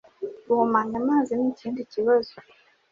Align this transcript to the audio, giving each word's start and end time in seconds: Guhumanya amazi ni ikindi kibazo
Guhumanya 0.45 0.95
amazi 1.01 1.31
ni 1.39 1.47
ikindi 1.51 1.81
kibazo 1.91 2.35